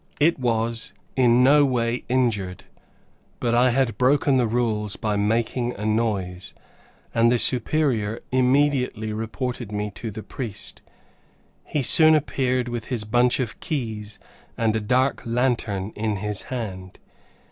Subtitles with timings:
[0.19, 2.63] It was in no way injured,
[3.39, 6.55] but I had broken the rules by making a noise,
[7.13, 10.81] and the Superior immediately reported me to the priest.
[11.65, 14.17] He soon appeared with his bunch of keys
[14.57, 16.97] and a dark lantern in his hand.